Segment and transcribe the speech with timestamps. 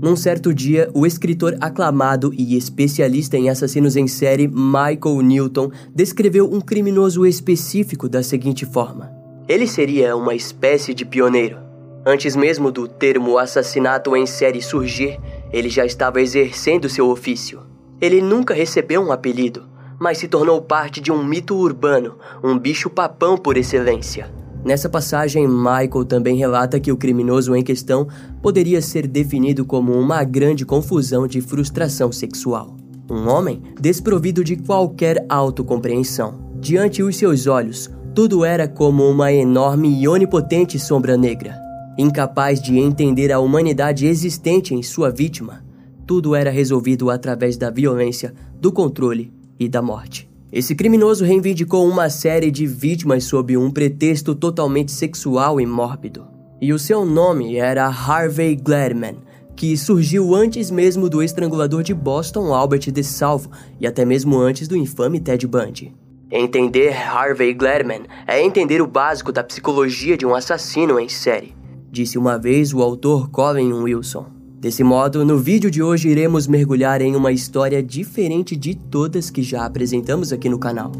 [0.00, 6.48] Num certo dia, o escritor aclamado e especialista em assassinos em série Michael Newton descreveu
[6.52, 9.10] um criminoso específico da seguinte forma:
[9.48, 11.58] Ele seria uma espécie de pioneiro.
[12.06, 15.18] Antes mesmo do termo assassinato em série surgir,
[15.52, 17.60] ele já estava exercendo seu ofício.
[18.00, 19.64] Ele nunca recebeu um apelido,
[19.98, 24.37] mas se tornou parte de um mito urbano, um bicho-papão por excelência.
[24.64, 28.08] Nessa passagem, Michael também relata que o criminoso em questão
[28.42, 32.76] poderia ser definido como uma grande confusão de frustração sexual.
[33.10, 36.34] Um homem desprovido de qualquer autocompreensão.
[36.60, 41.56] Diante os seus olhos, tudo era como uma enorme e onipotente sombra negra.
[41.96, 45.64] Incapaz de entender a humanidade existente em sua vítima,
[46.06, 50.27] tudo era resolvido através da violência, do controle e da morte.
[50.50, 56.26] Esse criminoso reivindicou uma série de vítimas sob um pretexto totalmente sexual e mórbido.
[56.58, 59.18] E o seu nome era Harvey Gladman,
[59.54, 64.74] que surgiu antes mesmo do estrangulador de Boston Albert DeSalvo e até mesmo antes do
[64.74, 65.94] infame Ted Bundy.
[66.30, 71.54] Entender Harvey Gladman é entender o básico da psicologia de um assassino em série,
[71.90, 74.37] disse uma vez o autor Colin Wilson.
[74.60, 79.40] Desse modo, no vídeo de hoje iremos mergulhar em uma história diferente de todas que
[79.40, 80.90] já apresentamos aqui no canal.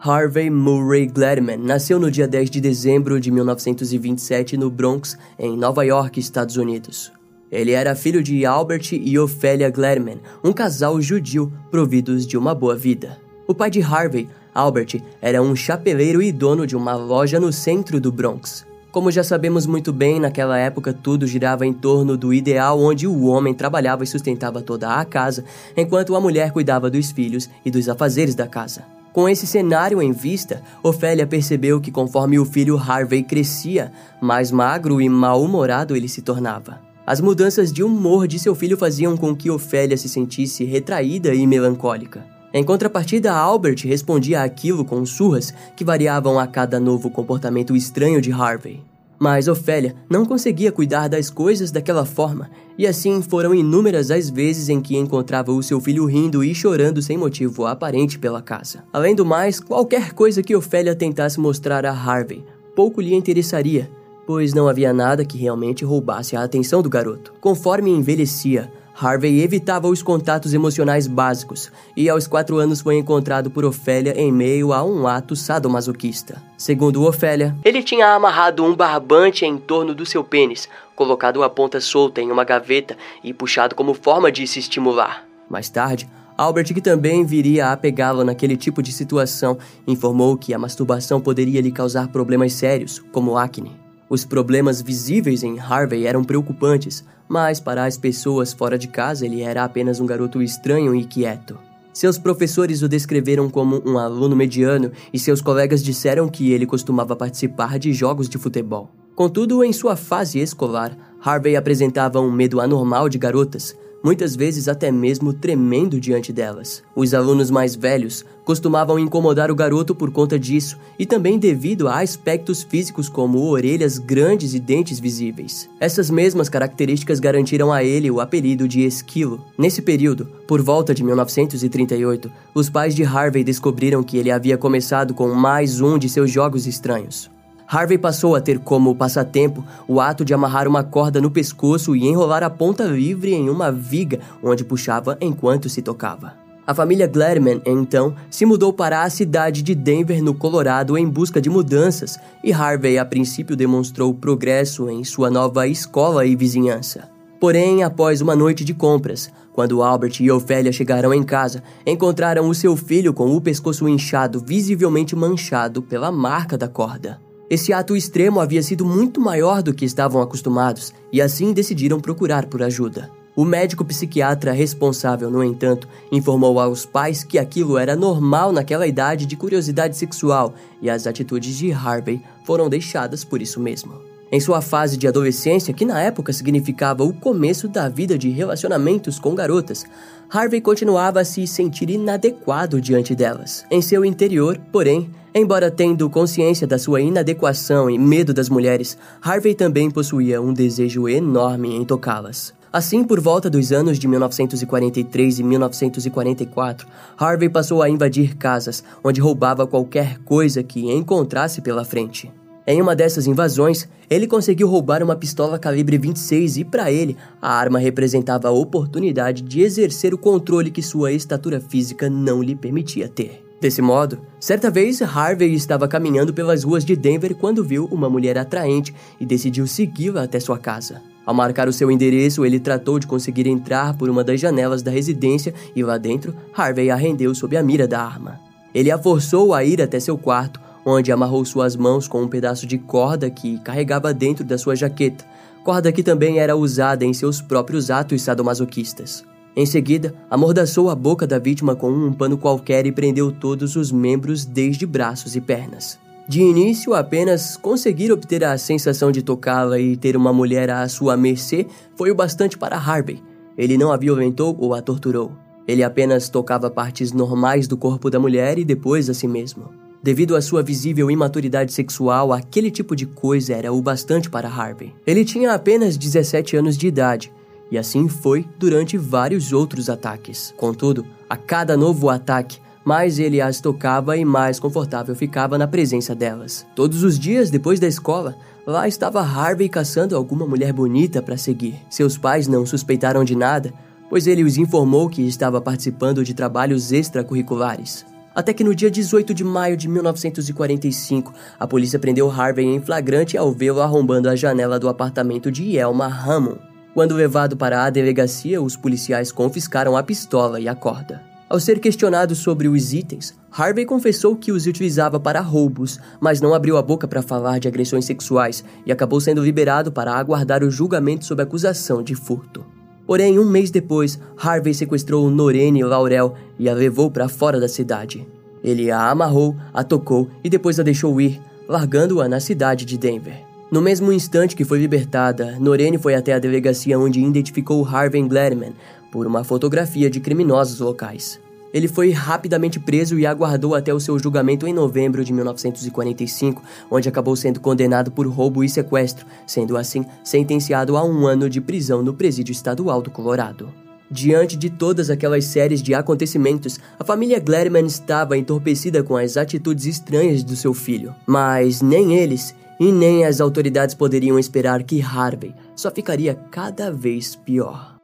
[0.00, 5.84] Harvey Murray Gladman nasceu no dia 10 de dezembro de 1927 no Bronx, em Nova
[5.84, 7.12] York, Estados Unidos.
[7.52, 12.74] Ele era filho de Albert e Ophelia Gladman, um casal judio providos de uma boa
[12.74, 13.16] vida.
[13.46, 14.28] O pai de Harvey,
[14.58, 18.66] Albert era um chapeleiro e dono de uma loja no centro do Bronx.
[18.90, 23.26] Como já sabemos muito bem, naquela época tudo girava em torno do ideal onde o
[23.26, 25.44] homem trabalhava e sustentava toda a casa,
[25.76, 28.82] enquanto a mulher cuidava dos filhos e dos afazeres da casa.
[29.12, 35.00] Com esse cenário em vista, Ofélia percebeu que conforme o filho Harvey crescia, mais magro
[35.00, 36.80] e mal-humorado ele se tornava.
[37.06, 41.46] As mudanças de humor de seu filho faziam com que Ofélia se sentisse retraída e
[41.46, 42.37] melancólica.
[42.52, 48.32] Em contrapartida, Albert respondia àquilo com surras que variavam a cada novo comportamento estranho de
[48.32, 48.80] Harvey.
[49.18, 52.48] Mas Ofélia não conseguia cuidar das coisas daquela forma,
[52.78, 57.02] e assim foram inúmeras as vezes em que encontrava o seu filho rindo e chorando
[57.02, 58.84] sem motivo aparente pela casa.
[58.92, 62.44] Além do mais, qualquer coisa que Ofélia tentasse mostrar a Harvey
[62.76, 63.90] pouco lhe interessaria,
[64.24, 67.34] pois não havia nada que realmente roubasse a atenção do garoto.
[67.40, 68.70] Conforme envelhecia,
[69.00, 74.32] Harvey evitava os contatos emocionais básicos e aos quatro anos foi encontrado por Ofélia em
[74.32, 76.42] meio a um ato sadomasoquista.
[76.56, 81.80] Segundo Ofélia, ele tinha amarrado um barbante em torno do seu pênis, colocado a ponta
[81.80, 85.24] solta em uma gaveta e puxado como forma de se estimular.
[85.48, 90.58] Mais tarde, Albert, que também viria a pegá-lo naquele tipo de situação, informou que a
[90.58, 93.87] masturbação poderia lhe causar problemas sérios, como acne.
[94.10, 99.42] Os problemas visíveis em Harvey eram preocupantes, mas para as pessoas fora de casa ele
[99.42, 101.58] era apenas um garoto estranho e quieto.
[101.92, 107.16] Seus professores o descreveram como um aluno mediano e seus colegas disseram que ele costumava
[107.16, 108.90] participar de jogos de futebol.
[109.14, 114.90] Contudo, em sua fase escolar, Harvey apresentava um medo anormal de garotas, muitas vezes até
[114.90, 116.82] mesmo tremendo diante delas.
[116.94, 122.00] Os alunos mais velhos costumavam incomodar o garoto por conta disso e também devido a
[122.00, 125.68] aspectos físicos como orelhas grandes e dentes visíveis.
[125.78, 129.44] Essas mesmas características garantiram a ele o apelido de Esquilo.
[129.58, 135.12] Nesse período, por volta de 1938, os pais de Harvey descobriram que ele havia começado
[135.12, 137.30] com mais um de seus jogos estranhos.
[137.70, 142.06] Harvey passou a ter como passatempo o ato de amarrar uma corda no pescoço e
[142.06, 146.32] enrolar a ponta livre em uma viga onde puxava enquanto se tocava.
[146.66, 151.40] A família Gladman, então, se mudou para a cidade de Denver, no Colorado, em busca
[151.40, 157.08] de mudanças, e Harvey a princípio demonstrou progresso em sua nova escola e vizinhança.
[157.40, 162.54] Porém, após uma noite de compras, quando Albert e Ophelia chegaram em casa, encontraram o
[162.54, 167.27] seu filho com o pescoço inchado, visivelmente manchado pela marca da corda.
[167.50, 172.44] Esse ato extremo havia sido muito maior do que estavam acostumados e assim decidiram procurar
[172.46, 173.10] por ajuda.
[173.34, 179.24] O médico psiquiatra responsável, no entanto, informou aos pais que aquilo era normal naquela idade
[179.24, 184.07] de curiosidade sexual e as atitudes de Harvey foram deixadas por isso mesmo.
[184.30, 189.18] Em sua fase de adolescência, que na época significava o começo da vida de relacionamentos
[189.18, 189.86] com garotas,
[190.30, 193.64] Harvey continuava a se sentir inadequado diante delas.
[193.70, 199.54] Em seu interior, porém, embora tendo consciência da sua inadequação e medo das mulheres, Harvey
[199.54, 202.52] também possuía um desejo enorme em tocá-las.
[202.70, 206.86] Assim, por volta dos anos de 1943 e 1944,
[207.16, 212.30] Harvey passou a invadir casas, onde roubava qualquer coisa que encontrasse pela frente.
[212.70, 217.50] Em uma dessas invasões, ele conseguiu roubar uma pistola calibre 26 e, para ele, a
[217.50, 223.08] arma representava a oportunidade de exercer o controle que sua estatura física não lhe permitia
[223.08, 223.42] ter.
[223.58, 228.36] Desse modo, certa vez Harvey estava caminhando pelas ruas de Denver quando viu uma mulher
[228.36, 231.00] atraente e decidiu segui-la até sua casa.
[231.24, 234.90] Ao marcar o seu endereço, ele tratou de conseguir entrar por uma das janelas da
[234.90, 238.38] residência e lá dentro, Harvey a rendeu sob a mira da arma.
[238.74, 242.66] Ele a forçou a ir até seu quarto, onde amarrou suas mãos com um pedaço
[242.66, 245.24] de corda que carregava dentro da sua jaqueta,
[245.62, 249.22] corda que também era usada em seus próprios atos sadomasoquistas.
[249.54, 253.92] Em seguida, amordaçou a boca da vítima com um pano qualquer e prendeu todos os
[253.92, 255.98] membros, desde braços e pernas.
[256.26, 261.16] De início, apenas conseguir obter a sensação de tocá-la e ter uma mulher à sua
[261.16, 263.22] mercê foi o bastante para Harvey.
[263.56, 265.32] Ele não a violentou ou a torturou.
[265.66, 269.87] Ele apenas tocava partes normais do corpo da mulher e depois a si mesmo.
[270.02, 274.94] Devido à sua visível imaturidade sexual, aquele tipo de coisa era o bastante para Harvey.
[275.06, 277.32] Ele tinha apenas 17 anos de idade,
[277.70, 280.54] e assim foi durante vários outros ataques.
[280.56, 286.14] Contudo, a cada novo ataque, mais ele as tocava e mais confortável ficava na presença
[286.14, 286.64] delas.
[286.74, 288.36] Todos os dias depois da escola,
[288.66, 291.74] lá estava Harvey caçando alguma mulher bonita para seguir.
[291.90, 293.74] Seus pais não suspeitaram de nada,
[294.08, 298.06] pois ele os informou que estava participando de trabalhos extracurriculares.
[298.38, 303.36] Até que no dia 18 de maio de 1945, a polícia prendeu Harvey em flagrante
[303.36, 306.60] ao vê-lo arrombando a janela do apartamento de Elma Hammond.
[306.94, 311.20] Quando levado para a delegacia, os policiais confiscaram a pistola e a corda.
[311.48, 316.54] Ao ser questionado sobre os itens, Harvey confessou que os utilizava para roubos, mas não
[316.54, 320.70] abriu a boca para falar de agressões sexuais e acabou sendo liberado para aguardar o
[320.70, 322.77] julgamento sob acusação de furto.
[323.08, 328.28] Porém, um mês depois, Harvey sequestrou Norene Laurel e a levou para fora da cidade.
[328.62, 333.42] Ele a amarrou, a tocou e depois a deixou ir, largando-a na cidade de Denver.
[333.72, 338.74] No mesmo instante que foi libertada, Norene foi até a delegacia onde identificou Harvey Gladman
[339.10, 341.40] por uma fotografia de criminosos locais.
[341.72, 347.08] Ele foi rapidamente preso e aguardou até o seu julgamento em novembro de 1945, onde
[347.08, 352.02] acabou sendo condenado por roubo e sequestro, sendo assim sentenciado a um ano de prisão
[352.02, 353.68] no presídio estadual do Colorado.
[354.10, 359.84] Diante de todas aquelas séries de acontecimentos, a família Gladman estava entorpecida com as atitudes
[359.84, 361.14] estranhas do seu filho.
[361.26, 367.36] Mas nem eles e nem as autoridades poderiam esperar que Harvey só ficaria cada vez
[367.36, 367.97] pior.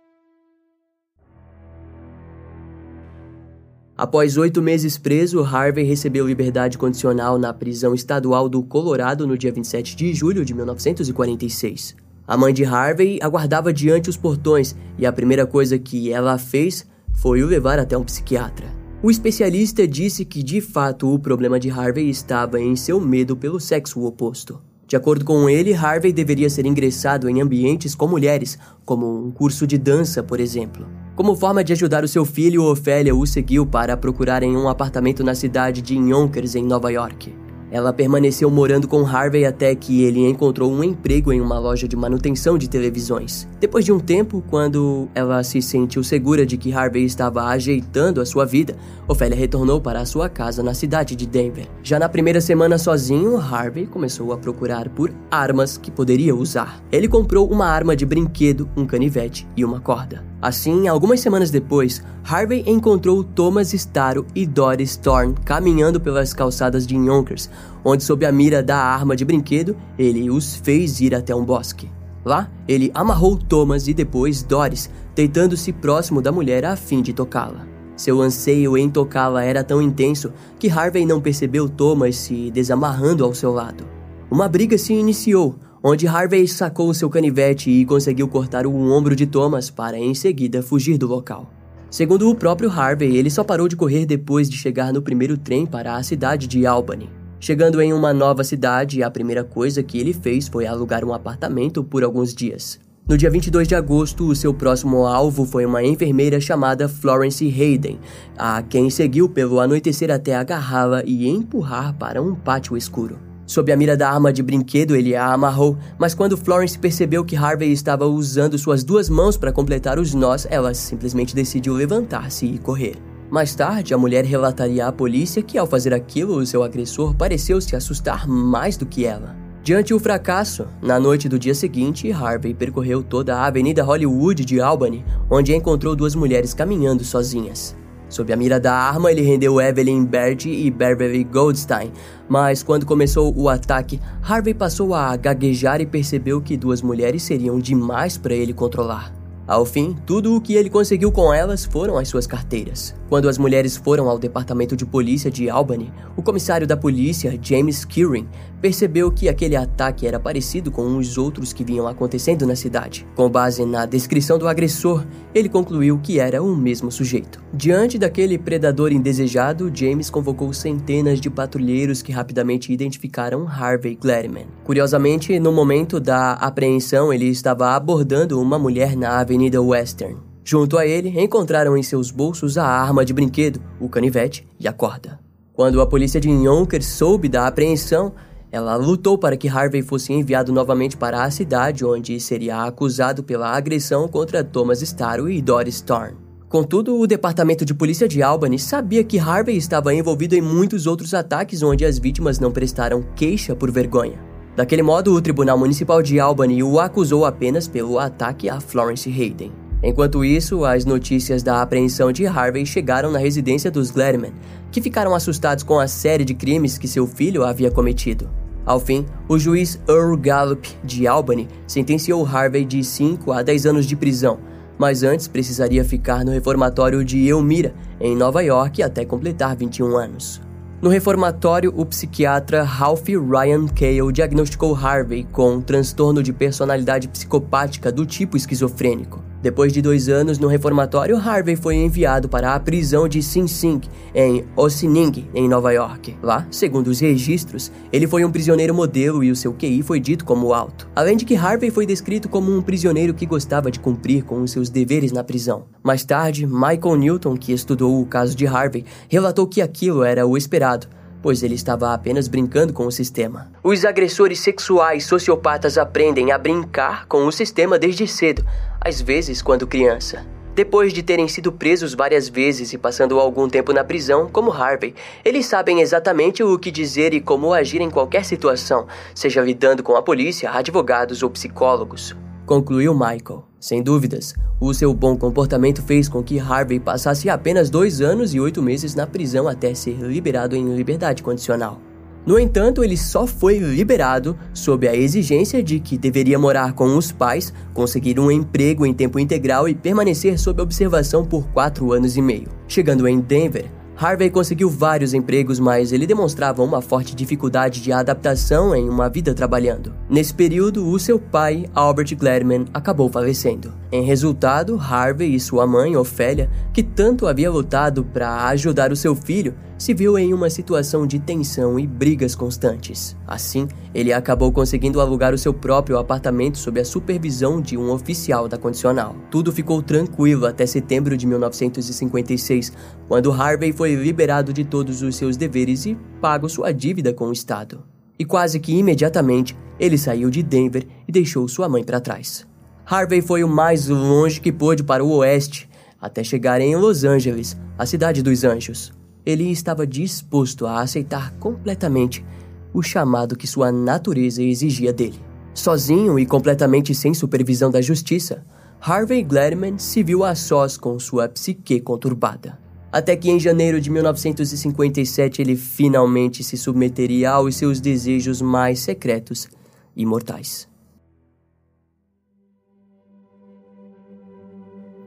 [3.97, 9.53] Após oito meses preso, Harvey recebeu liberdade condicional na prisão estadual do Colorado no dia
[9.53, 11.95] 27 de julho de 1946.
[12.27, 16.85] A mãe de Harvey aguardava diante os portões e a primeira coisa que ela fez
[17.13, 18.67] foi o levar até um psiquiatra.
[19.01, 23.61] O especialista disse que de fato o problema de Harvey estava em seu medo pelo
[23.61, 24.61] sexo oposto.
[24.87, 29.67] De acordo com ele, Harvey deveria ser ingressado em ambientes com mulheres, como um curso
[29.67, 30.87] de dança, por exemplo.
[31.17, 35.23] Como forma de ajudar o seu filho, Ofélia o seguiu para procurar em um apartamento
[35.23, 37.44] na cidade de Yonkers, em Nova York.
[37.75, 41.97] Ela permaneceu morando com Harvey até que ele encontrou um emprego em uma loja de
[41.97, 43.49] manutenção de televisões.
[43.59, 48.27] Depois de um tempo, quando ela se sentiu segura de que Harvey estava ajeitando a
[48.27, 48.77] sua vida,
[49.09, 51.67] Ofélia retornou para a sua casa na cidade de Denver.
[51.83, 56.81] Já na primeira semana sozinho, Harvey começou a procurar por armas que poderia usar.
[56.93, 60.23] Ele comprou uma arma de brinquedo, um canivete e uma corda.
[60.41, 66.95] Assim, algumas semanas depois, Harvey encontrou Thomas Staro e Doris Thorne caminhando pelas calçadas de
[66.95, 67.49] Yonkers,
[67.85, 71.91] onde, sob a mira da arma de brinquedo, ele os fez ir até um bosque.
[72.25, 77.67] Lá, ele amarrou Thomas e depois Doris, deitando-se próximo da mulher a fim de tocá-la.
[77.97, 83.35] Seu anseio em tocá-la era tão intenso que Harvey não percebeu Thomas se desamarrando ao
[83.35, 83.85] seu lado.
[84.31, 89.27] Uma briga se iniciou, onde Harvey sacou seu canivete e conseguiu cortar o ombro de
[89.27, 91.51] Thomas para em seguida fugir do local.
[91.91, 95.65] Segundo o próprio Harvey, ele só parou de correr depois de chegar no primeiro trem
[95.65, 97.09] para a cidade de Albany.
[97.41, 101.85] Chegando em uma nova cidade, a primeira coisa que ele fez foi alugar um apartamento
[101.85, 102.81] por alguns dias.
[103.07, 108.01] No dia 22 de agosto, o seu próximo alvo foi uma enfermeira chamada Florence Hayden,
[108.39, 113.19] a quem seguiu pelo anoitecer até agarrá-la e empurrar para um pátio escuro.
[113.47, 117.37] Sob a mira da arma de brinquedo, ele a amarrou, mas quando Florence percebeu que
[117.37, 122.59] Harvey estava usando suas duas mãos para completar os nós, ela simplesmente decidiu levantar-se e
[122.59, 122.97] correr.
[123.35, 127.61] Mais tarde, a mulher relataria à polícia que, ao fazer aquilo, o seu agressor pareceu
[127.61, 129.35] se assustar mais do que ela.
[129.61, 134.61] Diante o fracasso, na noite do dia seguinte, Harvey percorreu toda a Avenida Hollywood de
[134.61, 137.77] Albany, onde encontrou duas mulheres caminhando sozinhas.
[138.09, 141.91] Sob a mira da arma, ele rendeu Evelyn Berge e Beverly Goldstein,
[142.29, 147.59] mas quando começou o ataque, Harvey passou a gaguejar e percebeu que duas mulheres seriam
[147.59, 149.13] demais para ele controlar.
[149.47, 152.95] Ao fim, tudo o que ele conseguiu com elas foram as suas carteiras.
[153.15, 157.85] Quando as mulheres foram ao departamento de polícia de Albany, o comissário da polícia, James
[157.85, 158.27] Kieran,
[158.61, 163.07] percebeu que aquele ataque era parecido com os outros que vinham acontecendo na cidade.
[163.15, 167.41] Com base na descrição do agressor, ele concluiu que era o mesmo sujeito.
[167.53, 174.49] Diante daquele predador indesejado, James convocou centenas de patrulheiros que rapidamente identificaram Harvey Gladman.
[174.65, 180.34] Curiosamente, no momento da apreensão, ele estava abordando uma mulher na Avenida Western.
[180.45, 184.73] Junto a ele, encontraram em seus bolsos a arma de brinquedo, o canivete e a
[184.75, 185.19] corda.
[185.55, 188.13] Quando a polícia de Yonkers soube da apreensão,
[188.53, 193.57] ela lutou para que Harvey fosse enviado novamente para a cidade, onde seria acusado pela
[193.57, 196.19] agressão contra Thomas Starr e Doris Thorne.
[196.49, 201.15] Contudo, o departamento de polícia de Albany sabia que Harvey estava envolvido em muitos outros
[201.15, 204.21] ataques onde as vítimas não prestaram queixa por vergonha.
[204.55, 209.64] Daquele modo, o Tribunal Municipal de Albany o acusou apenas pelo ataque a Florence Hayden.
[209.87, 214.33] Enquanto isso, as notícias da apreensão de Harvey chegaram na residência dos Gladman,
[214.73, 218.31] que ficaram assustados com a série de crimes que seu filho havia cometido.
[218.65, 223.85] Ao fim, o juiz Earl Gallup de Albany sentenciou Harvey de 5 a 10 anos
[223.85, 224.39] de prisão,
[224.79, 230.41] mas antes precisaria ficar no reformatório de Elmira, em Nova York, até completar 21 anos.
[230.81, 237.93] No reformatório, o psiquiatra Ralph Ryan Cale diagnosticou Harvey com um transtorno de personalidade psicopática
[237.93, 239.34] do tipo esquizofrênico.
[239.45, 243.79] Depois de dois anos no reformatório, Harvey foi enviado para a prisão de Sing Sing,
[244.15, 246.17] em Ossining, em Nova York.
[246.23, 250.25] Lá, segundo os registros, ele foi um prisioneiro modelo e o seu QI foi dito
[250.25, 250.89] como alto.
[250.97, 254.51] Além de que Harvey foi descrito como um prisioneiro que gostava de cumprir com os
[254.51, 255.67] seus deveres na prisão.
[255.83, 260.39] Mais tarde, Michael Newton, que estudou o caso de Harvey, relatou que aquilo era o
[260.39, 260.87] esperado
[261.25, 263.51] pois ele estava apenas brincando com o sistema.
[263.63, 268.45] Os agressores sexuais sociopatas aprendem a brincar com o sistema desde cedo,
[268.79, 270.23] às vezes quando criança.
[270.55, 274.95] Depois de terem sido presos várias vezes e passando algum tempo na prisão, como Harvey,
[275.25, 279.97] eles sabem exatamente o que dizer e como agir em qualquer situação, seja lidando com
[279.97, 282.15] a polícia, advogados ou psicólogos.
[282.47, 283.45] Concluiu Michael.
[283.59, 288.41] Sem dúvidas, o seu bom comportamento fez com que Harvey passasse apenas dois anos e
[288.41, 291.81] oito meses na prisão até ser liberado em liberdade condicional.
[292.27, 297.13] No entanto, ele só foi liberado sob a exigência de que deveria morar com os
[297.13, 302.23] pais, conseguir um emprego em tempo integral e permanecer sob observação por quatro anos e
[302.23, 302.49] meio.
[302.67, 308.75] Chegando em Denver, Harvey conseguiu vários empregos, mas ele demonstrava uma forte dificuldade de adaptação
[308.75, 309.95] em uma vida trabalhando.
[310.11, 313.73] Nesse período, o seu pai, Albert Gladman, acabou falecendo.
[313.93, 319.15] Em resultado, Harvey e sua mãe, Ofélia, que tanto havia lutado para ajudar o seu
[319.15, 323.17] filho, se viu em uma situação de tensão e brigas constantes.
[323.27, 328.49] Assim, ele acabou conseguindo alugar o seu próprio apartamento sob a supervisão de um oficial
[328.49, 329.15] da condicional.
[329.31, 332.73] Tudo ficou tranquilo até setembro de 1956,
[333.09, 337.33] quando Harvey foi liberado de todos os seus deveres e pago sua dívida com o
[337.33, 337.83] Estado.
[338.19, 342.47] E quase que imediatamente, ele saiu de Denver e deixou sua mãe para trás.
[342.87, 345.69] Harvey foi o mais longe que pôde para o oeste,
[346.01, 348.93] até chegar em Los Angeles, a cidade dos anjos
[349.25, 352.25] ele estava disposto a aceitar completamente
[352.73, 355.19] o chamado que sua natureza exigia dele.
[355.55, 358.45] Sozinho e completamente sem supervisão da justiça,
[358.81, 362.59] Harvey Gladman se viu a sós com sua psique conturbada.
[362.95, 369.49] Até que em janeiro de 1957 ele finalmente se submeteria aos seus desejos mais secretos
[369.97, 370.69] e mortais.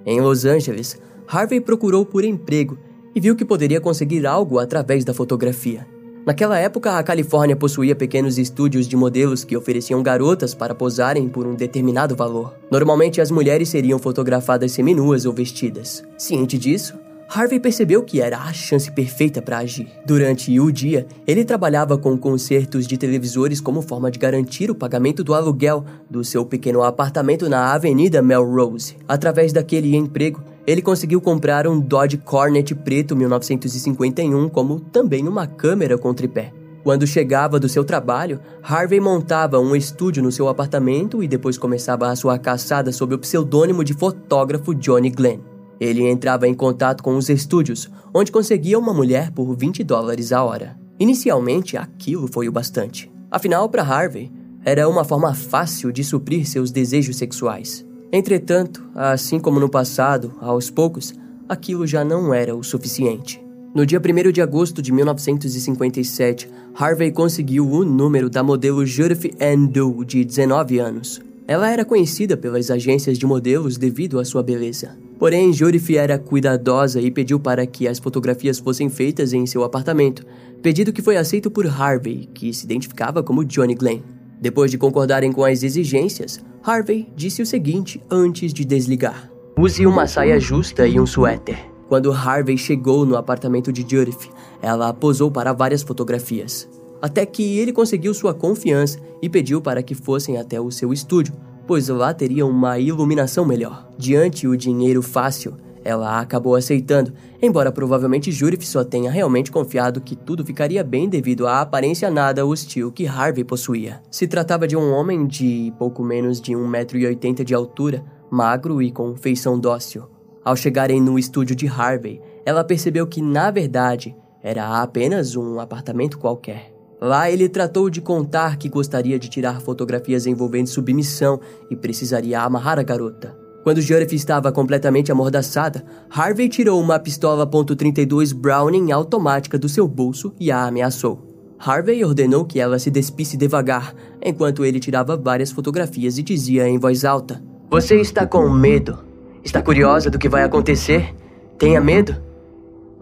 [0.05, 2.77] Em Los Angeles, Harvey procurou por emprego
[3.15, 5.87] e viu que poderia conseguir algo através da fotografia.
[6.25, 11.47] Naquela época, a Califórnia possuía pequenos estúdios de modelos que ofereciam garotas para posarem por
[11.47, 12.53] um determinado valor.
[12.69, 16.03] Normalmente, as mulheres seriam fotografadas seminuas ou vestidas.
[16.17, 19.87] Ciente disso, Harvey percebeu que era a chance perfeita para agir.
[20.05, 25.23] Durante o dia, ele trabalhava com concertos de televisores como forma de garantir o pagamento
[25.23, 28.95] do aluguel do seu pequeno apartamento na Avenida Melrose.
[29.07, 35.97] Através daquele emprego, ele conseguiu comprar um Dodge Cornet preto 1951, como também uma câmera
[35.97, 36.53] com tripé.
[36.83, 42.07] Quando chegava do seu trabalho, Harvey montava um estúdio no seu apartamento e depois começava
[42.07, 45.56] a sua caçada sob o pseudônimo de fotógrafo Johnny Glenn.
[45.79, 50.43] Ele entrava em contato com os estúdios, onde conseguia uma mulher por 20 dólares a
[50.43, 50.77] hora.
[50.99, 53.11] Inicialmente, aquilo foi o bastante.
[53.29, 54.31] Afinal, para Harvey,
[54.65, 57.85] era uma forma fácil de suprir seus desejos sexuais.
[58.11, 61.13] Entretanto, assim como no passado, aos poucos,
[61.47, 63.45] aquilo já não era o suficiente.
[63.75, 69.67] No dia 1 de agosto de 1957, Harvey conseguiu o número da modelo Judith Ann
[70.05, 71.21] de 19 anos.
[71.47, 74.97] Ela era conhecida pelas agências de modelos devido à sua beleza.
[75.19, 80.25] Porém, Judith era cuidadosa e pediu para que as fotografias fossem feitas em seu apartamento,
[80.61, 84.01] pedido que foi aceito por Harvey, que se identificava como Johnny Glenn.
[84.39, 90.05] Depois de concordarem com as exigências, Harvey disse o seguinte antes de desligar: Use uma
[90.05, 91.57] saia justa e um suéter.
[91.87, 94.29] Quando Harvey chegou no apartamento de Judith,
[94.61, 96.69] ela posou para várias fotografias.
[97.01, 101.33] Até que ele conseguiu sua confiança e pediu para que fossem até o seu estúdio,
[101.67, 103.87] pois lá teria uma iluminação melhor.
[103.97, 110.15] Diante o dinheiro fácil, ela acabou aceitando, embora provavelmente Judith só tenha realmente confiado que
[110.15, 114.01] tudo ficaria bem devido à aparência nada hostil que Harvey possuía.
[114.09, 119.15] Se tratava de um homem de pouco menos de 1,80m de altura, magro e com
[119.15, 120.03] feição dócil.
[120.43, 126.17] Ao chegarem no estúdio de Harvey, ela percebeu que, na verdade, era apenas um apartamento
[126.17, 126.76] qualquer.
[126.99, 131.39] Lá ele tratou de contar que gostaria de tirar fotografias envolvendo submissão
[131.69, 133.37] e precisaria amarrar a garota.
[133.63, 140.33] Quando Judith estava completamente amordaçada, Harvey tirou uma pistola .32 Browning automática do seu bolso
[140.39, 141.21] e a ameaçou.
[141.59, 146.79] Harvey ordenou que ela se despisse devagar, enquanto ele tirava várias fotografias e dizia em
[146.79, 148.99] voz alta: Você está com medo.
[149.43, 151.13] Está curiosa do que vai acontecer?
[151.57, 152.15] Tenha medo?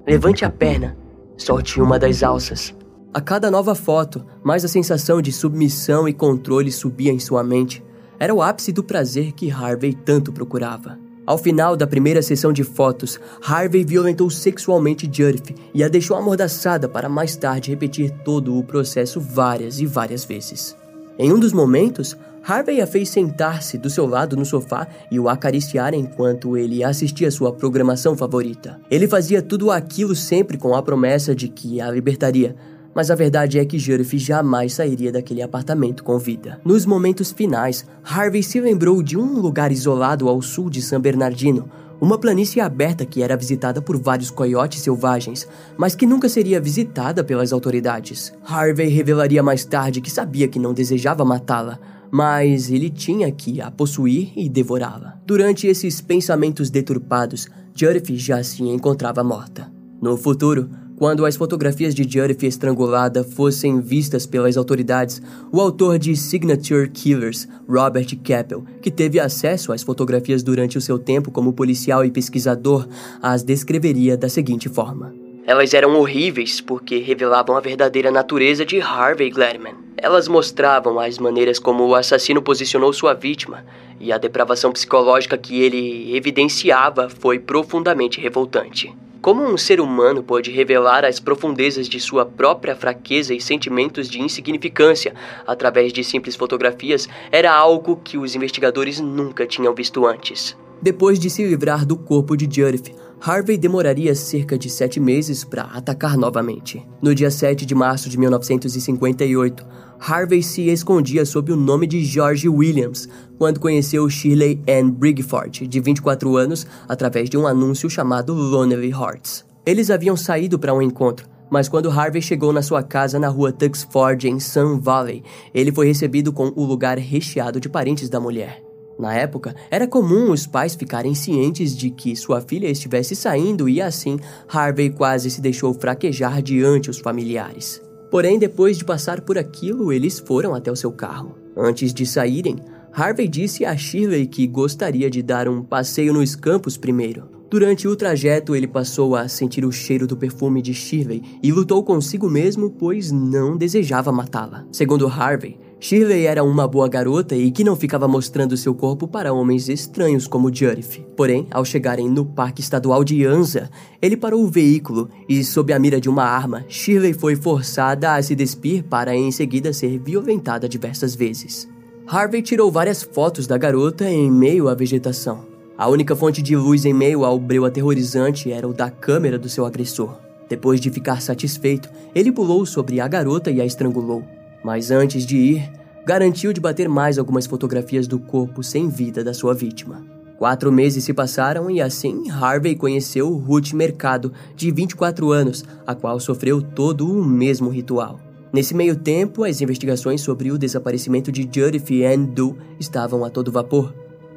[0.08, 0.98] Levante a perna,
[1.38, 2.74] solte uma das alças.
[3.16, 7.82] A cada nova foto, mais a sensação de submissão e controle subia em sua mente.
[8.20, 11.00] Era o ápice do prazer que Harvey tanto procurava.
[11.26, 16.90] Ao final da primeira sessão de fotos, Harvey violentou sexualmente Judith e a deixou amordaçada
[16.90, 20.76] para mais tarde repetir todo o processo várias e várias vezes.
[21.18, 25.30] Em um dos momentos, Harvey a fez sentar-se do seu lado no sofá e o
[25.30, 28.78] acariciar enquanto ele assistia sua programação favorita.
[28.92, 32.58] Ele fazia tudo aquilo sempre com a promessa de que a libertaria,
[32.96, 36.62] mas a verdade é que Judith jamais sairia daquele apartamento com vida.
[36.64, 41.70] Nos momentos finais, Harvey se lembrou de um lugar isolado ao sul de San Bernardino,
[42.00, 47.24] uma planície aberta que era visitada por vários coiotes selvagens, mas que nunca seria visitada
[47.24, 48.34] pelas autoridades.
[48.46, 51.80] Harvey revelaria mais tarde que sabia que não desejava matá-la,
[52.12, 55.20] mas ele tinha que a possuir e devorá-la.
[55.26, 59.70] Durante esses pensamentos deturpados, Judith já se encontrava morta.
[60.02, 66.16] No futuro, quando as fotografias de Judith estrangulada fossem vistas pelas autoridades, o autor de
[66.16, 72.06] Signature Killers, Robert Keppel, que teve acesso às fotografias durante o seu tempo como policial
[72.06, 72.88] e pesquisador,
[73.22, 75.14] as descreveria da seguinte forma:
[75.46, 79.76] Elas eram horríveis porque revelavam a verdadeira natureza de Harvey Gladman.
[79.98, 83.66] Elas mostravam as maneiras como o assassino posicionou sua vítima,
[84.00, 88.94] e a depravação psicológica que ele evidenciava foi profundamente revoltante.
[89.22, 94.22] Como um ser humano pode revelar as profundezas de sua própria fraqueza e sentimentos de
[94.22, 95.14] insignificância
[95.48, 100.56] através de simples fotografias era algo que os investigadores nunca tinham visto antes.
[100.82, 105.64] Depois de se livrar do corpo de Judith, Harvey demoraria cerca de sete meses para
[105.64, 106.86] atacar novamente.
[107.02, 109.66] No dia 7 de março de 1958,
[110.00, 115.80] Harvey se escondia sob o nome de George Williams quando conheceu Shirley Ann Brigford, de
[115.80, 119.46] 24 anos, através de um anúncio chamado Lonely Hearts.
[119.66, 123.52] Eles haviam saído para um encontro, mas quando Harvey chegou na sua casa na rua
[123.52, 125.24] Tuxford, em Sun Valley,
[125.54, 128.65] ele foi recebido com o lugar recheado de parentes da mulher.
[128.98, 133.82] Na época, era comum os pais ficarem cientes de que sua filha estivesse saindo e
[133.82, 137.82] assim Harvey quase se deixou fraquejar diante os familiares.
[138.10, 141.36] Porém, depois de passar por aquilo, eles foram até o seu carro.
[141.58, 142.56] Antes de saírem,
[142.94, 147.36] Harvey disse a Shirley que gostaria de dar um passeio nos campos primeiro.
[147.50, 151.84] Durante o trajeto, ele passou a sentir o cheiro do perfume de Shirley e lutou
[151.84, 154.66] consigo mesmo, pois não desejava matá-la.
[154.72, 159.34] Segundo Harvey, Shirley era uma boa garota e que não ficava mostrando seu corpo para
[159.34, 161.06] homens estranhos como Judith.
[161.16, 163.70] Porém, ao chegarem no Parque Estadual de Anza,
[164.02, 168.22] ele parou o veículo e, sob a mira de uma arma, Shirley foi forçada a
[168.22, 171.68] se despir para em seguida ser violentada diversas vezes.
[172.08, 175.46] Harvey tirou várias fotos da garota em meio à vegetação.
[175.78, 179.50] A única fonte de luz em meio ao breu aterrorizante era o da câmera do
[179.50, 180.16] seu agressor.
[180.48, 184.24] Depois de ficar satisfeito, ele pulou sobre a garota e a estrangulou.
[184.66, 185.72] Mas antes de ir,
[186.08, 190.04] garantiu de bater mais algumas fotografias do corpo sem vida da sua vítima.
[190.40, 196.20] Quatro meses se passaram e assim Harvey conheceu Ruth Mercado, de 24 anos, a qual
[196.20, 198.20] sofreu todo o mesmo ritual.
[198.52, 203.52] Nesse meio tempo, as investigações sobre o desaparecimento de Judith Ann Doe estavam a todo
[203.52, 203.94] vapor.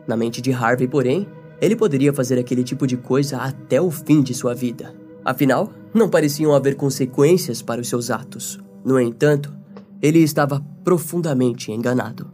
[0.07, 1.27] Na mente de Harvey, porém,
[1.59, 4.95] ele poderia fazer aquele tipo de coisa até o fim de sua vida.
[5.25, 8.61] Afinal, Não pareciam haver consequências para os seus atos.
[8.85, 9.58] No entanto,
[10.01, 12.31] ele estava profundamente enganado.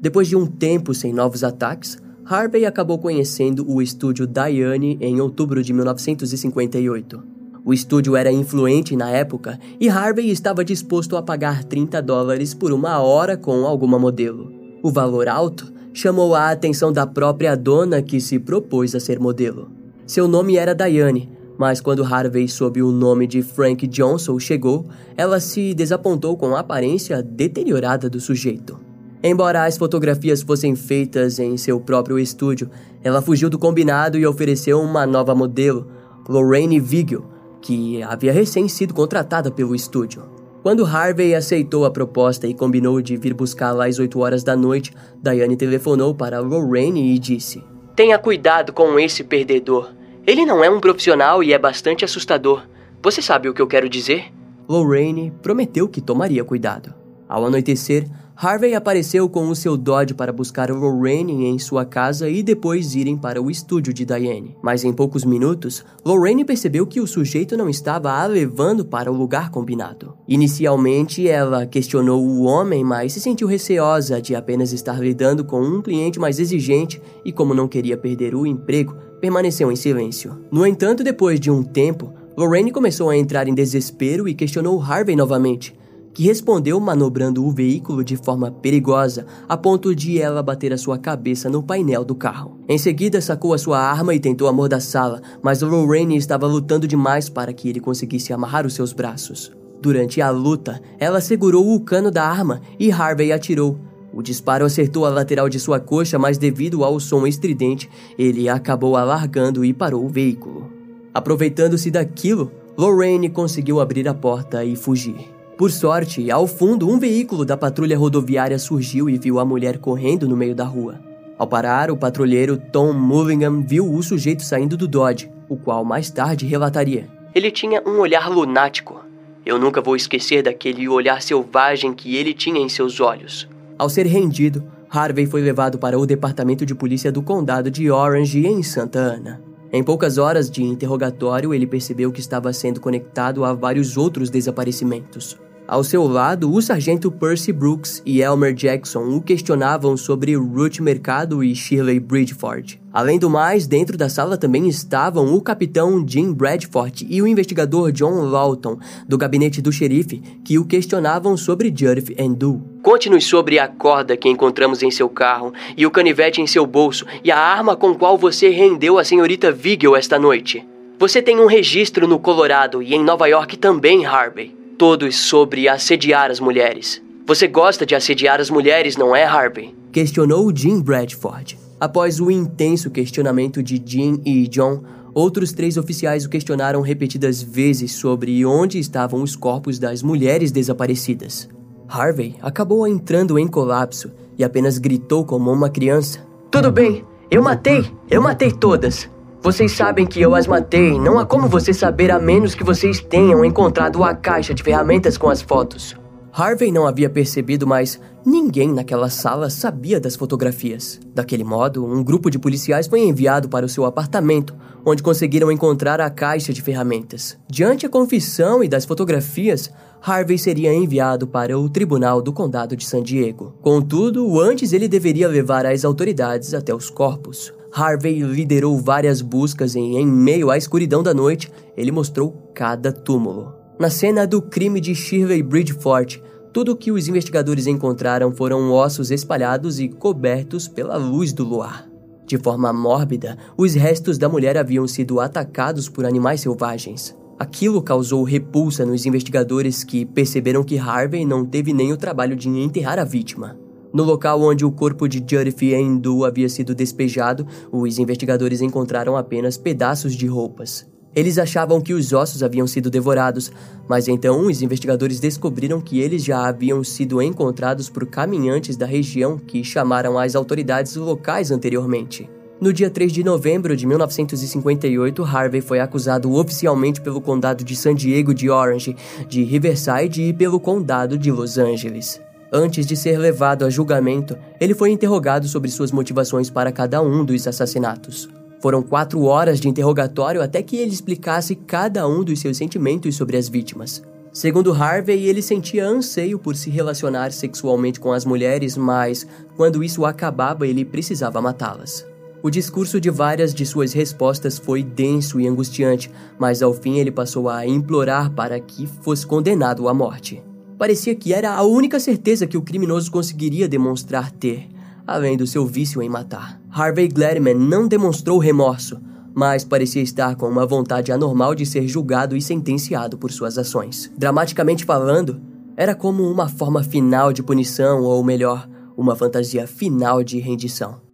[0.00, 5.62] Depois de um tempo sem novos ataques, Harvey acabou conhecendo o estúdio Diane em outubro
[5.62, 7.22] de 1958.
[7.64, 12.72] O estúdio era influente na época e Harvey estava disposto a pagar 30 dólares por
[12.72, 14.52] uma hora com alguma modelo.
[14.82, 19.70] O valor alto chamou a atenção da própria dona que se propôs a ser modelo.
[20.06, 25.40] Seu nome era Diane, mas quando Harvey soube o nome de Frank Johnson chegou, ela
[25.40, 28.78] se desapontou com a aparência deteriorada do sujeito.
[29.20, 32.70] Embora as fotografias fossem feitas em seu próprio estúdio,
[33.02, 35.88] ela fugiu do combinado e ofereceu uma nova modelo,
[36.28, 37.24] Lorraine Vigil,
[37.60, 40.22] que havia recém sido contratada pelo estúdio.
[40.62, 44.92] Quando Harvey aceitou a proposta e combinou de vir buscá-la às 8 horas da noite,
[45.20, 47.62] Diane telefonou para Lorraine e disse:
[47.96, 49.97] Tenha cuidado com esse perdedor.
[50.28, 52.62] Ele não é um profissional e é bastante assustador.
[53.02, 54.30] Você sabe o que eu quero dizer?
[54.68, 56.92] Lorraine prometeu que tomaria cuidado.
[57.26, 58.06] Ao anoitecer,
[58.40, 63.16] Harvey apareceu com o seu Dodge para buscar Lorraine em sua casa e depois irem
[63.16, 64.56] para o estúdio de Diane.
[64.62, 69.16] Mas em poucos minutos, Lorraine percebeu que o sujeito não estava a levando para o
[69.16, 70.16] lugar combinado.
[70.28, 75.82] Inicialmente, ela questionou o homem, mas se sentiu receosa de apenas estar lidando com um
[75.82, 80.38] cliente mais exigente e, como não queria perder o emprego, permaneceu em silêncio.
[80.48, 85.16] No entanto, depois de um tempo, Lorraine começou a entrar em desespero e questionou Harvey
[85.16, 85.76] novamente
[86.12, 90.98] que respondeu manobrando o veículo de forma perigosa, a ponto de ela bater a sua
[90.98, 92.58] cabeça no painel do carro.
[92.68, 97.52] Em seguida, sacou a sua arma e tentou amordaçá-la, mas Lorraine estava lutando demais para
[97.52, 99.52] que ele conseguisse amarrar os seus braços.
[99.80, 103.78] Durante a luta, ela segurou o cano da arma e Harvey atirou.
[104.12, 108.96] O disparo acertou a lateral de sua coxa, mas devido ao som estridente, ele acabou
[108.96, 110.68] alargando e parou o veículo.
[111.14, 115.37] Aproveitando-se daquilo, Lorraine conseguiu abrir a porta e fugir.
[115.58, 120.28] Por sorte, ao fundo, um veículo da patrulha rodoviária surgiu e viu a mulher correndo
[120.28, 121.00] no meio da rua.
[121.36, 126.12] Ao parar, o patrulheiro Tom Mullingham viu o sujeito saindo do Dodge, o qual mais
[126.12, 127.08] tarde relataria.
[127.34, 129.04] Ele tinha um olhar lunático.
[129.44, 133.48] Eu nunca vou esquecer daquele olhar selvagem que ele tinha em seus olhos.
[133.76, 138.46] Ao ser rendido, Harvey foi levado para o departamento de polícia do condado de Orange,
[138.46, 139.42] em Santa Ana.
[139.72, 145.36] Em poucas horas de interrogatório, ele percebeu que estava sendo conectado a vários outros desaparecimentos.
[145.68, 151.44] Ao seu lado, o sargento Percy Brooks e Elmer Jackson o questionavam sobre Ruth Mercado
[151.44, 152.80] e Shirley Bridgeford.
[152.90, 157.92] Além do mais, dentro da sala também estavam o capitão Jim Bradford e o investigador
[157.92, 162.62] John Lawton, do gabinete do xerife, que o questionavam sobre Judith Endu.
[162.82, 167.04] Conte-nos sobre a corda que encontramos em seu carro, e o canivete em seu bolso,
[167.22, 170.66] e a arma com qual você rendeu a senhorita Vigil esta noite.
[170.98, 176.30] Você tem um registro no Colorado e em Nova York também, Harvey todos sobre assediar
[176.30, 177.02] as mulheres.
[177.26, 179.74] Você gosta de assediar as mulheres, não é, Harvey?
[179.90, 181.58] Questionou Jim Bradford.
[181.80, 187.92] Após o intenso questionamento de Jim e John, outros três oficiais o questionaram repetidas vezes
[187.92, 191.48] sobre onde estavam os corpos das mulheres desaparecidas.
[191.88, 197.84] Harvey acabou entrando em colapso e apenas gritou como uma criança: Tudo bem, eu matei,
[198.08, 199.10] eu matei todas.
[199.40, 200.98] Vocês sabem que eu as matei.
[200.98, 205.16] Não há como você saber a menos que vocês tenham encontrado a caixa de ferramentas
[205.16, 205.96] com as fotos.
[206.32, 211.00] Harvey não havia percebido, mas ninguém naquela sala sabia das fotografias.
[211.14, 216.00] Daquele modo, um grupo de policiais foi enviado para o seu apartamento, onde conseguiram encontrar
[216.00, 217.38] a caixa de ferramentas.
[217.48, 219.70] Diante a confissão e das fotografias,
[220.00, 223.54] Harvey seria enviado para o tribunal do condado de San Diego.
[223.62, 227.52] Contudo, antes ele deveria levar as autoridades até os corpos.
[227.72, 233.52] Harvey liderou várias buscas e, em meio à escuridão da noite, ele mostrou cada túmulo.
[233.78, 239.10] Na cena do crime de Shirley Bridgeford, tudo o que os investigadores encontraram foram ossos
[239.10, 241.88] espalhados e cobertos pela luz do luar.
[242.26, 247.16] De forma mórbida, os restos da mulher haviam sido atacados por animais selvagens.
[247.38, 252.48] Aquilo causou repulsa nos investigadores que perceberam que Harvey não teve nem o trabalho de
[252.48, 253.56] enterrar a vítima.
[253.92, 259.56] No local onde o corpo de Judith Endu havia sido despejado, os investigadores encontraram apenas
[259.56, 260.86] pedaços de roupas.
[261.16, 263.50] Eles achavam que os ossos haviam sido devorados,
[263.88, 269.38] mas então os investigadores descobriram que eles já haviam sido encontrados por caminhantes da região
[269.38, 272.28] que chamaram as autoridades locais anteriormente.
[272.60, 277.94] No dia 3 de novembro de 1958, Harvey foi acusado oficialmente pelo condado de San
[277.94, 278.96] Diego de Orange,
[279.28, 282.20] de Riverside e pelo condado de Los Angeles.
[282.52, 287.22] Antes de ser levado a julgamento, ele foi interrogado sobre suas motivações para cada um
[287.22, 288.28] dos assassinatos.
[288.60, 293.36] Foram quatro horas de interrogatório até que ele explicasse cada um dos seus sentimentos sobre
[293.36, 294.02] as vítimas.
[294.32, 300.06] Segundo Harvey, ele sentia anseio por se relacionar sexualmente com as mulheres, mas quando isso
[300.06, 302.06] acabava, ele precisava matá-las.
[302.42, 307.10] O discurso de várias de suas respostas foi denso e angustiante, mas ao fim ele
[307.10, 310.42] passou a implorar para que fosse condenado à morte.
[310.78, 314.68] Parecia que era a única certeza que o criminoso conseguiria demonstrar ter,
[315.04, 316.60] além do seu vício em matar.
[316.70, 319.00] Harvey Gladman não demonstrou remorso,
[319.34, 324.08] mas parecia estar com uma vontade anormal de ser julgado e sentenciado por suas ações.
[324.16, 325.40] Dramaticamente falando,
[325.76, 331.07] era como uma forma final de punição, ou melhor, uma fantasia final de rendição.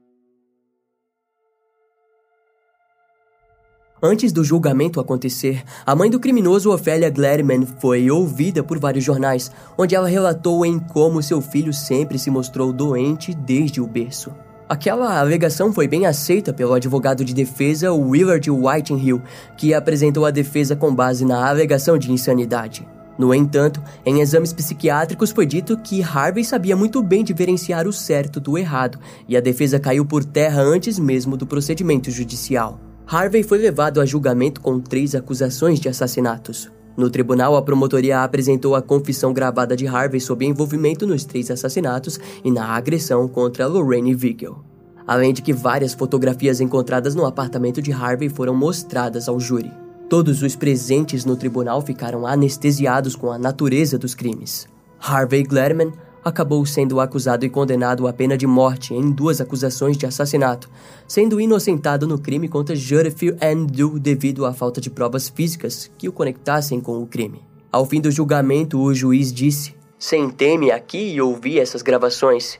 [4.07, 9.51] Antes do julgamento acontecer, a mãe do criminoso Ophelia Gladman foi ouvida por vários jornais,
[9.79, 14.31] onde ela relatou em como seu filho sempre se mostrou doente desde o berço.
[14.69, 19.23] Aquela alegação foi bem aceita pelo advogado de defesa Willard Whitinghill,
[19.57, 22.87] que apresentou a defesa com base na alegação de insanidade.
[23.19, 28.39] No entanto, em exames psiquiátricos foi dito que Harvey sabia muito bem diferenciar o certo
[28.39, 32.79] do errado, e a defesa caiu por terra antes mesmo do procedimento judicial.
[33.07, 36.71] Harvey foi levado a julgamento com três acusações de assassinatos.
[36.97, 42.19] No tribunal, a promotoria apresentou a confissão gravada de Harvey sobre envolvimento nos três assassinatos
[42.43, 44.65] e na agressão contra Lorraine Vigel.
[45.07, 49.71] Além de que várias fotografias encontradas no apartamento de Harvey foram mostradas ao júri.
[50.09, 54.67] Todos os presentes no tribunal ficaram anestesiados com a natureza dos crimes.
[54.99, 55.93] Harvey Gladman
[56.25, 60.71] acabou sendo acusado e condenado à pena de morte em duas acusações de assassinato,
[61.07, 66.13] sendo inocentado no crime contra Judith Andrew devido à falta de provas físicas que o
[66.13, 67.43] conectassem com o crime.
[67.71, 72.59] Ao fim do julgamento, o juiz disse: Sentei-me aqui e ouvi essas gravações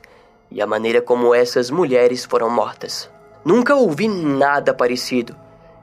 [0.51, 3.09] e a maneira como essas mulheres foram mortas.
[3.43, 5.35] Nunca ouvi nada parecido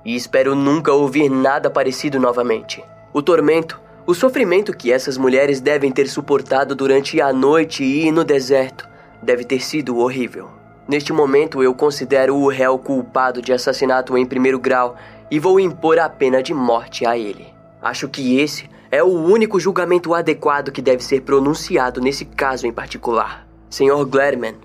[0.04, 2.82] e espero nunca ouvir nada parecido novamente.
[3.12, 8.24] O tormento o sofrimento que essas mulheres devem ter suportado durante a noite e no
[8.24, 8.88] deserto
[9.22, 10.50] deve ter sido horrível.
[10.88, 14.96] Neste momento, eu considero o réu culpado de assassinato em primeiro grau
[15.30, 17.46] e vou impor a pena de morte a ele.
[17.80, 22.72] Acho que esse é o único julgamento adequado que deve ser pronunciado nesse caso em
[22.72, 23.46] particular.
[23.70, 24.56] Senhor Gladman,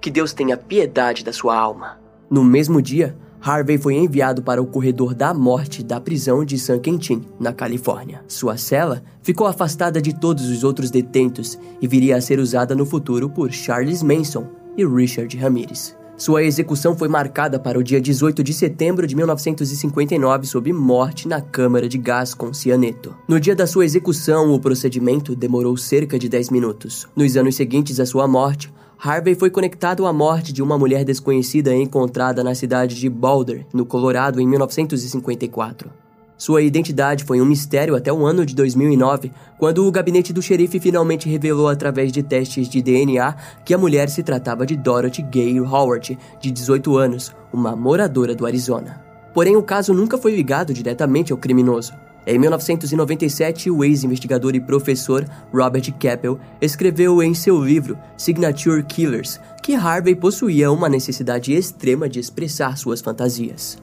[0.00, 1.98] que Deus tenha piedade da sua alma.
[2.28, 6.78] No mesmo dia, Harvey foi enviado para o corredor da morte da prisão de San
[6.78, 8.22] Quentin, na Califórnia.
[8.28, 12.86] Sua cela ficou afastada de todos os outros detentos e viria a ser usada no
[12.86, 14.46] futuro por Charles Manson
[14.76, 15.96] e Richard Ramirez.
[16.16, 21.42] Sua execução foi marcada para o dia 18 de setembro de 1959 sob morte na
[21.42, 23.14] câmara de gás com cianeto.
[23.28, 27.06] No dia da sua execução, o procedimento demorou cerca de 10 minutos.
[27.14, 31.74] Nos anos seguintes à sua morte, Harvey foi conectado à morte de uma mulher desconhecida
[31.74, 35.90] encontrada na cidade de Boulder, no Colorado, em 1954.
[36.38, 40.80] Sua identidade foi um mistério até o ano de 2009, quando o gabinete do xerife
[40.80, 45.60] finalmente revelou através de testes de DNA que a mulher se tratava de Dorothy Gay
[45.60, 49.02] Howard, de 18 anos, uma moradora do Arizona.
[49.32, 51.92] Porém, o caso nunca foi ligado diretamente ao criminoso.
[52.26, 59.74] Em 1997, o ex-investigador e professor Robert Keppel escreveu em seu livro Signature Killers que
[59.74, 63.78] Harvey possuía uma necessidade extrema de expressar suas fantasias.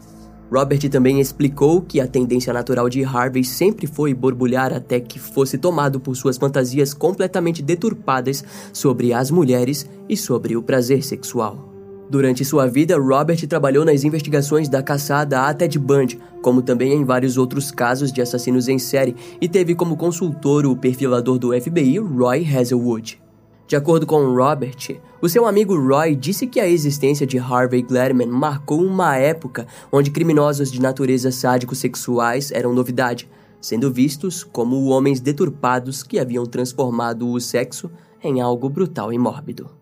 [0.52, 5.58] Robert também explicou que a tendência natural de Harvey sempre foi borbulhar até que fosse
[5.58, 11.73] tomado por suas fantasias completamente deturpadas sobre as mulheres e sobre o prazer sexual.
[12.14, 17.04] Durante sua vida, Robert trabalhou nas investigações da caçada a Ted Bundy, como também em
[17.04, 21.98] vários outros casos de assassinos em série, e teve como consultor o perfilador do FBI,
[21.98, 23.20] Roy Hazelwood.
[23.68, 28.28] De acordo com Robert, o seu amigo Roy disse que a existência de Harvey Gladman
[28.28, 33.28] marcou uma época onde criminosos de natureza sádico-sexuais eram novidade,
[33.60, 37.90] sendo vistos como homens deturpados que haviam transformado o sexo
[38.24, 39.82] em algo brutal e mórbido.